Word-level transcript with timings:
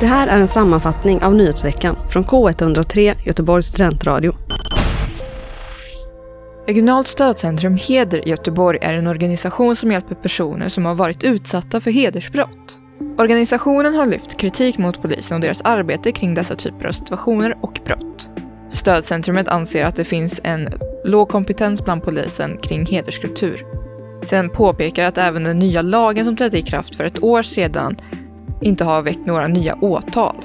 Det 0.00 0.06
här 0.06 0.28
är 0.28 0.40
en 0.40 0.48
sammanfattning 0.48 1.22
av 1.22 1.34
nyhetsveckan 1.34 1.96
från 2.10 2.24
K103 2.24 3.14
Göteborgs 3.24 3.66
studentradio. 3.66 4.34
Regionalt 6.66 7.08
stödcentrum 7.08 7.76
Heder 7.76 8.28
i 8.28 8.30
Göteborg 8.30 8.78
är 8.82 8.94
en 8.94 9.06
organisation 9.06 9.76
som 9.76 9.92
hjälper 9.92 10.14
personer 10.14 10.68
som 10.68 10.84
har 10.84 10.94
varit 10.94 11.24
utsatta 11.24 11.80
för 11.80 11.90
hedersbrott. 11.90 12.80
Organisationen 13.18 13.94
har 13.94 14.06
lyft 14.06 14.36
kritik 14.36 14.78
mot 14.78 15.02
polisen 15.02 15.34
och 15.34 15.40
deras 15.40 15.60
arbete 15.62 16.12
kring 16.12 16.34
dessa 16.34 16.56
typer 16.56 16.84
av 16.84 16.92
situationer 16.92 17.58
och 17.60 17.80
brott. 17.84 18.28
Stödcentrumet 18.70 19.48
anser 19.48 19.84
att 19.84 19.96
det 19.96 20.04
finns 20.04 20.40
en 20.44 20.68
låg 21.04 21.28
kompetens 21.28 21.84
bland 21.84 22.02
polisen 22.02 22.58
kring 22.58 22.86
hederskultur. 22.86 23.66
Sen 24.28 24.50
påpekar 24.50 25.04
att 25.04 25.18
även 25.18 25.44
den 25.44 25.58
nya 25.58 25.82
lagen 25.82 26.24
som 26.24 26.36
trädde 26.36 26.58
i 26.58 26.62
kraft 26.62 26.96
för 26.96 27.04
ett 27.04 27.22
år 27.22 27.42
sedan 27.42 27.96
inte 28.60 28.84
har 28.84 29.02
väckt 29.02 29.26
några 29.26 29.48
nya 29.48 29.76
åtal. 29.80 30.36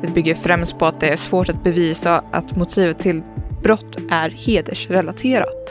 Det 0.00 0.10
bygger 0.14 0.34
främst 0.34 0.78
på 0.78 0.86
att 0.86 1.00
det 1.00 1.08
är 1.08 1.16
svårt 1.16 1.48
att 1.48 1.64
bevisa 1.64 2.24
att 2.30 2.56
motivet 2.56 2.98
till 2.98 3.22
brott 3.62 3.96
är 4.10 4.30
hedersrelaterat. 4.30 5.63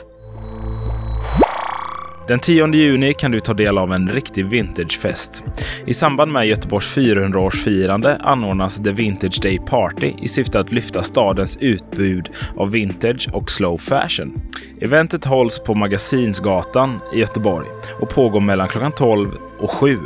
Den 2.28 2.40
10 2.40 2.74
juni 2.74 3.14
kan 3.14 3.32
du 3.32 3.40
ta 3.40 3.54
del 3.54 3.78
av 3.78 3.94
en 3.94 4.10
riktig 4.10 4.46
vintagefest. 4.46 5.44
I 5.86 5.94
samband 5.94 6.32
med 6.32 6.48
Göteborgs 6.48 6.98
400-årsfirande 6.98 8.18
anordnas 8.22 8.84
The 8.84 8.92
Vintage 8.92 9.42
Day 9.42 9.60
Party 9.60 10.14
i 10.22 10.28
syfte 10.28 10.60
att 10.60 10.72
lyfta 10.72 11.04
stadens 11.04 11.58
utbud 11.58 12.30
av 12.58 12.72
vintage 12.72 13.30
och 13.34 13.52
slow 13.52 13.78
fashion. 13.78 14.42
Eventet 14.82 15.26
hålls 15.26 15.60
på 15.60 15.74
Magasinsgatan 15.74 17.00
i 17.14 17.20
Göteborg 17.20 17.68
och 18.00 18.10
pågår 18.10 18.40
mellan 18.40 18.68
klockan 18.68 18.92
12 18.92 19.30
och 19.60 19.72
7. 19.72 20.00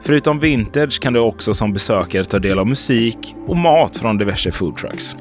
Förutom 0.00 0.38
vintage 0.40 1.00
kan 1.02 1.12
du 1.12 1.20
också 1.20 1.54
som 1.54 1.72
besökare 1.72 2.24
ta 2.24 2.38
del 2.38 2.58
av 2.58 2.66
musik 2.66 3.34
och 3.46 3.56
mat 3.56 3.96
från 3.96 4.18
diverse 4.18 4.52
foodtrucks. 4.52 5.16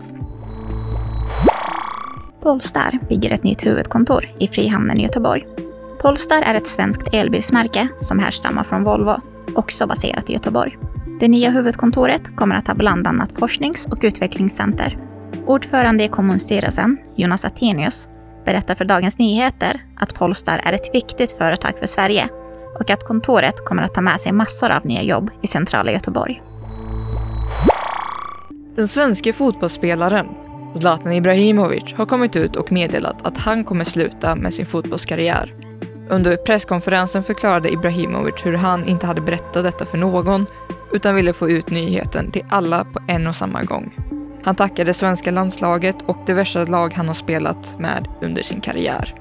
Polestar 2.41 2.99
bygger 3.09 3.31
ett 3.31 3.43
nytt 3.43 3.65
huvudkontor 3.65 4.25
i 4.39 4.47
Frihamnen 4.47 4.99
i 4.99 5.03
Göteborg. 5.03 5.45
Polestar 6.01 6.41
är 6.41 6.55
ett 6.55 6.67
svenskt 6.67 7.13
elbilsmärke 7.13 7.87
som 7.97 8.19
härstammar 8.19 8.63
från 8.63 8.83
Volvo, 8.83 9.21
också 9.55 9.87
baserat 9.87 10.29
i 10.29 10.33
Göteborg. 10.33 10.77
Det 11.19 11.27
nya 11.27 11.49
huvudkontoret 11.49 12.35
kommer 12.35 12.55
att 12.55 12.67
ha 12.67 12.73
bland 12.73 13.07
annat 13.07 13.31
forsknings 13.31 13.85
och 13.85 13.99
utvecklingscenter. 14.01 14.97
Ordförande 15.45 16.03
i 16.03 16.07
kommunstyrelsen, 16.07 16.97
Jonas 17.15 17.45
Attenius, 17.45 18.07
berättar 18.45 18.75
för 18.75 18.85
Dagens 18.85 19.17
Nyheter 19.17 19.81
att 19.95 20.15
Polestar 20.15 20.61
är 20.63 20.73
ett 20.73 20.95
viktigt 20.95 21.31
företag 21.31 21.73
för 21.79 21.87
Sverige 21.87 22.29
och 22.79 22.89
att 22.89 23.03
kontoret 23.03 23.65
kommer 23.65 23.83
att 23.83 23.93
ta 23.93 24.01
med 24.01 24.21
sig 24.21 24.31
massor 24.31 24.69
av 24.69 24.85
nya 24.85 25.03
jobb 25.03 25.31
i 25.41 25.47
centrala 25.47 25.91
Göteborg. 25.91 26.41
Den 28.75 28.87
svenske 28.87 29.33
fotbollsspelaren 29.33 30.27
Zlatan 30.73 31.13
Ibrahimovic 31.13 31.93
har 31.93 32.05
kommit 32.05 32.35
ut 32.35 32.55
och 32.55 32.71
meddelat 32.71 33.25
att 33.25 33.37
han 33.37 33.63
kommer 33.63 33.83
sluta 33.83 34.35
med 34.35 34.53
sin 34.53 34.65
fotbollskarriär. 34.65 35.66
Under 36.09 36.37
presskonferensen 36.37 37.23
förklarade 37.23 37.69
Ibrahimovic 37.69 38.35
hur 38.43 38.53
han 38.53 38.85
inte 38.85 39.05
hade 39.05 39.21
berättat 39.21 39.63
detta 39.63 39.85
för 39.85 39.97
någon 39.97 40.45
utan 40.93 41.15
ville 41.15 41.33
få 41.33 41.49
ut 41.49 41.69
nyheten 41.69 42.31
till 42.31 42.45
alla 42.49 42.83
på 42.83 42.99
en 43.07 43.27
och 43.27 43.35
samma 43.35 43.63
gång. 43.63 43.95
Han 44.43 44.55
tackade 44.55 44.93
svenska 44.93 45.31
landslaget 45.31 45.95
och 46.05 46.17
diverse 46.25 46.65
lag 46.65 46.93
han 46.93 47.07
har 47.07 47.15
spelat 47.15 47.79
med 47.79 48.07
under 48.21 48.43
sin 48.43 48.61
karriär. 48.61 49.15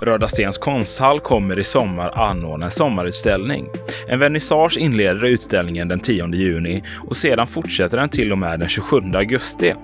Röda 0.00 0.28
Stens 0.28 0.58
konsthall 0.58 1.20
kommer 1.20 1.58
i 1.58 1.64
sommar 1.64 2.18
anordna 2.18 2.64
en 2.64 2.70
sommarutställning. 2.70 3.66
En 4.08 4.18
vernissage 4.18 4.78
inleder 4.78 5.24
utställningen 5.24 5.88
den 5.88 6.00
10 6.00 6.34
juni 6.34 6.82
och 7.08 7.16
sedan 7.16 7.46
fortsätter 7.46 7.96
den 7.96 8.08
till 8.08 8.32
och 8.32 8.38
med 8.38 8.60
den 8.60 8.68
27 8.68 8.96
augusti. 9.14 9.74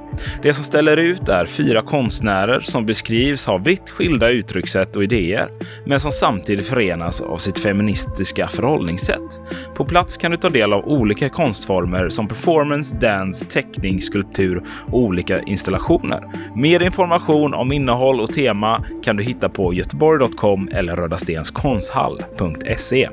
Det 0.42 0.54
som 0.54 0.64
ställer 0.64 0.96
ut 0.96 1.28
är 1.28 1.46
fyra 1.46 1.82
konstnärer 1.82 2.60
som 2.60 2.86
beskrivs 2.86 3.46
ha 3.46 3.58
vitt 3.58 3.90
skilda 3.90 4.30
uttryckssätt 4.30 4.96
och 4.96 5.04
idéer, 5.04 5.48
men 5.84 6.00
som 6.00 6.12
samtidigt 6.12 6.66
förenas 6.66 7.20
av 7.20 7.38
sitt 7.38 7.58
feministiska 7.58 8.46
förhållningssätt. 8.46 9.40
På 9.74 9.84
plats 9.84 10.16
kan 10.16 10.30
du 10.30 10.36
ta 10.36 10.48
del 10.48 10.72
av 10.72 10.88
olika 10.88 11.28
konstformer 11.28 12.08
som 12.08 12.28
performance, 12.28 12.96
dance, 12.96 13.44
teckning, 13.44 14.00
skulptur 14.00 14.62
och 14.90 14.98
olika 14.98 15.42
installationer. 15.42 16.22
Mer 16.56 16.82
information 16.82 17.54
om 17.54 17.72
innehåll 17.72 18.20
och 18.20 18.32
tema 18.32 18.84
kan 19.02 19.16
du 19.16 19.22
hitta 19.22 19.48
på 19.48 19.74
göteborg.com 19.74 20.68
eller 20.72 20.96
rödastenskonsthall.se. 20.96 23.08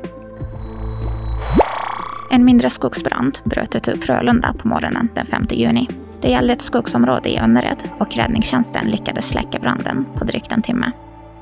En 2.32 2.46
mindre 2.46 2.70
skogsbrand 2.70 3.40
bröt 3.44 3.76
ut 3.76 3.88
i 3.88 3.98
Frölunda 3.98 4.54
på 4.54 4.68
morgonen 4.68 5.10
den 5.16 5.26
5 5.26 5.48
juni. 5.50 5.88
Det 6.22 6.30
gällde 6.30 6.54
ett 6.54 6.62
skogsområde 6.62 7.30
i 7.30 7.38
Önnered 7.38 7.84
och 7.98 8.16
räddningstjänsten 8.16 8.88
lyckades 8.88 9.28
släcka 9.28 9.60
branden 9.60 10.06
på 10.16 10.24
drygt 10.24 10.52
en 10.52 10.62
timme. 10.62 10.92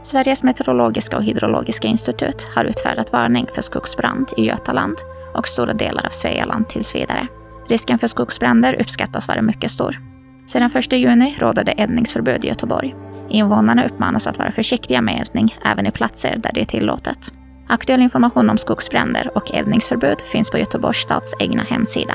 Sveriges 0.03 0.43
meteorologiska 0.43 1.17
och 1.17 1.23
hydrologiska 1.23 1.87
institut 1.87 2.47
har 2.55 2.65
utfärdat 2.65 3.11
varning 3.13 3.47
för 3.55 3.61
skogsbrand 3.61 4.29
i 4.37 4.45
Götaland 4.45 4.95
och 5.33 5.47
stora 5.47 5.73
delar 5.73 6.05
av 6.05 6.09
Svealand 6.09 6.69
tills 6.69 6.95
vidare. 6.95 7.27
Risken 7.67 7.99
för 7.99 8.07
skogsbränder 8.07 8.81
uppskattas 8.81 9.27
vara 9.27 9.41
mycket 9.41 9.71
stor. 9.71 9.99
Sedan 10.47 10.71
1 10.75 10.91
juni 10.91 11.35
råder 11.39 11.63
det 11.63 11.71
eldningsförbud 11.71 12.45
i 12.45 12.47
Göteborg. 12.47 12.95
Invånarna 13.29 13.85
uppmanas 13.85 14.27
att 14.27 14.37
vara 14.37 14.51
försiktiga 14.51 15.01
med 15.01 15.19
eldning 15.19 15.55
även 15.65 15.87
i 15.87 15.91
platser 15.91 16.37
där 16.37 16.51
det 16.53 16.61
är 16.61 16.65
tillåtet. 16.65 17.31
Aktuell 17.67 18.01
information 18.01 18.49
om 18.49 18.57
skogsbränder 18.57 19.37
och 19.37 19.53
eldningsförbud 19.53 20.21
finns 20.21 20.49
på 20.49 20.57
Göteborgs 20.57 20.97
stads 20.97 21.33
egna 21.39 21.63
hemsida. 21.63 22.13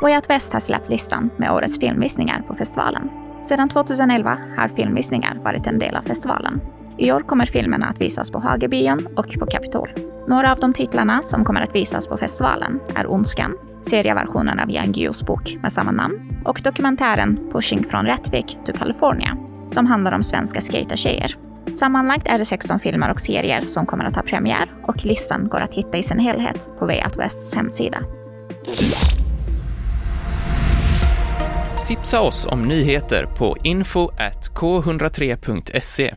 Way 0.00 0.16
Out 0.16 0.30
West 0.30 0.52
har 0.52 0.60
släppt 0.60 0.88
listan 0.88 1.30
med 1.36 1.52
årets 1.52 1.78
filmvisningar 1.78 2.42
på 2.48 2.54
festivalen. 2.54 3.10
Sedan 3.44 3.68
2011 3.68 4.38
har 4.56 4.68
filmvisningar 4.68 5.40
varit 5.44 5.66
en 5.66 5.78
del 5.78 5.96
av 5.96 6.02
festivalen. 6.02 6.60
I 6.98 7.12
år 7.12 7.20
kommer 7.20 7.46
filmerna 7.46 7.86
att 7.86 8.00
visas 8.00 8.30
på 8.30 8.38
Hagebion 8.38 9.06
och 9.16 9.34
på 9.38 9.46
Kapitol. 9.46 9.88
Några 10.26 10.52
av 10.52 10.58
de 10.58 10.74
titlarna 10.74 11.22
som 11.22 11.44
kommer 11.44 11.60
att 11.60 11.74
visas 11.74 12.06
på 12.06 12.16
festivalen 12.16 12.80
är 12.94 13.10
Ondskan, 13.10 13.56
serieversionen 13.82 14.60
av 14.60 14.70
Jan 14.70 14.92
Guillous 14.92 15.22
bok 15.22 15.56
med 15.62 15.72
samma 15.72 15.90
namn, 15.90 16.42
och 16.44 16.60
dokumentären 16.64 17.50
Pushing 17.52 17.84
från 17.84 18.06
Rättvik 18.06 18.58
till 18.64 18.74
California, 18.74 19.36
som 19.72 19.86
handlar 19.86 20.12
om 20.12 20.22
svenska 20.22 20.60
skatertjejer. 20.60 21.36
Sammanlagt 21.74 22.26
är 22.26 22.38
det 22.38 22.44
16 22.44 22.78
filmer 22.78 23.10
och 23.10 23.20
serier 23.20 23.62
som 23.66 23.86
kommer 23.86 24.04
att 24.04 24.16
ha 24.16 24.22
premiär 24.22 24.72
och 24.86 25.04
listan 25.04 25.48
går 25.48 25.60
att 25.60 25.74
hitta 25.74 25.98
i 25.98 26.02
sin 26.02 26.18
helhet 26.18 26.68
på 26.78 26.86
Way 26.86 27.02
Out 27.04 27.16
Wests 27.16 27.54
hemsida. 27.54 27.98
Tipsa 31.88 32.20
oss 32.20 32.46
om 32.46 32.62
nyheter 32.62 33.26
på 33.26 33.56
info 33.62 34.10
k103.se. 34.54 36.14